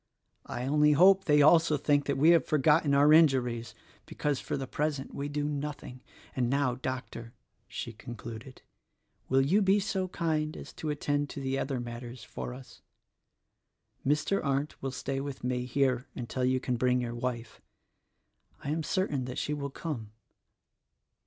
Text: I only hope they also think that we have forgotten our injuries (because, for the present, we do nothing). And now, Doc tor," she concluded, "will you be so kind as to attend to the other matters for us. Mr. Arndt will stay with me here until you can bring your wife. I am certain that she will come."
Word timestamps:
I 0.47 0.65
only 0.65 0.93
hope 0.93 1.25
they 1.25 1.43
also 1.43 1.77
think 1.77 2.07
that 2.07 2.17
we 2.17 2.31
have 2.31 2.43
forgotten 2.43 2.95
our 2.95 3.13
injuries 3.13 3.75
(because, 4.07 4.39
for 4.39 4.57
the 4.57 4.65
present, 4.65 5.13
we 5.13 5.29
do 5.29 5.43
nothing). 5.47 6.01
And 6.35 6.49
now, 6.49 6.73
Doc 6.73 7.11
tor," 7.11 7.33
she 7.67 7.93
concluded, 7.93 8.63
"will 9.29 9.43
you 9.45 9.61
be 9.61 9.79
so 9.79 10.07
kind 10.07 10.57
as 10.57 10.73
to 10.73 10.89
attend 10.89 11.29
to 11.29 11.39
the 11.39 11.59
other 11.59 11.79
matters 11.79 12.23
for 12.23 12.51
us. 12.51 12.81
Mr. 14.03 14.43
Arndt 14.43 14.81
will 14.81 14.89
stay 14.89 15.21
with 15.21 15.43
me 15.43 15.65
here 15.65 16.07
until 16.15 16.45
you 16.45 16.59
can 16.59 16.77
bring 16.77 16.99
your 17.01 17.13
wife. 17.13 17.61
I 18.63 18.71
am 18.71 18.81
certain 18.81 19.25
that 19.25 19.37
she 19.37 19.53
will 19.53 19.69
come." 19.69 20.13